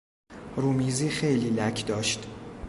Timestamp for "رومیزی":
0.55-1.09